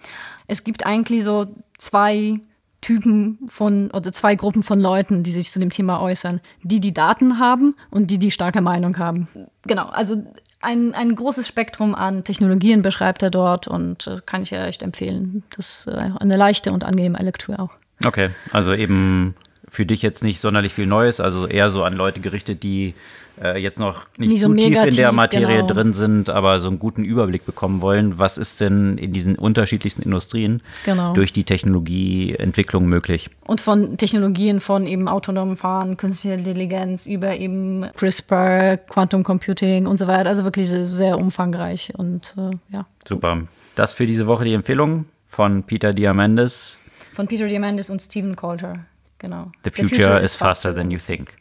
[0.47, 1.47] Es gibt eigentlich so
[1.79, 2.41] zwei
[2.81, 6.41] Typen von oder zwei Gruppen von Leuten, die sich zu dem Thema äußern.
[6.63, 9.29] Die, die Daten haben und die, die starke Meinung haben.
[9.67, 10.23] Genau, also
[10.61, 14.83] ein, ein großes Spektrum an Technologien beschreibt er dort und das kann ich ja echt
[14.83, 15.43] empfehlen.
[15.57, 17.71] Das ist äh, eine leichte und angenehme Lektüre auch.
[18.05, 19.35] Okay, also eben
[19.69, 22.95] für dich jetzt nicht sonderlich viel Neues, also eher so an Leute gerichtet, die
[23.43, 25.67] äh, jetzt noch nicht, nicht so, so tief in der Materie genau.
[25.67, 30.03] drin sind, aber so einen guten Überblick bekommen wollen, was ist denn in diesen unterschiedlichsten
[30.03, 31.13] Industrien genau.
[31.13, 33.31] durch die Technologieentwicklung möglich.
[33.47, 39.99] Und von Technologien von eben autonomem Fahren, künstlicher Intelligenz über eben CRISPR, Quantum Computing und
[39.99, 40.29] so weiter.
[40.29, 42.87] Also wirklich sehr, sehr umfangreich und äh, ja.
[43.07, 43.43] Super.
[43.75, 46.79] Das für diese Woche die Empfehlung von Peter Diamandis.
[47.13, 48.87] Von Peter Diamandis und Stephen Coulter.
[49.19, 49.51] Genau.
[49.65, 51.33] The future, The future is faster than you think.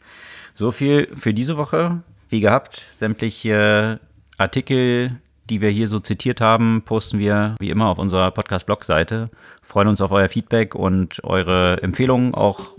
[0.56, 2.00] So viel für diese Woche.
[2.30, 4.00] Wie gehabt, sämtliche
[4.38, 9.28] Artikel, die wir hier so zitiert haben, posten wir wie immer auf unserer Podcast-Blog-Seite.
[9.62, 12.70] Freuen uns auf euer Feedback und eure Empfehlungen, auch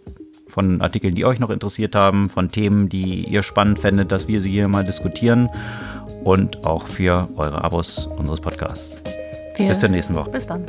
[0.47, 4.41] von Artikeln, die euch noch interessiert haben, von Themen, die ihr spannend fändet, dass wir
[4.41, 5.47] sie hier mal diskutieren
[6.23, 8.97] und auch für eure Abos unseres Podcasts.
[9.55, 10.31] Wir Bis zur nächsten Woche.
[10.31, 10.65] Bis dann.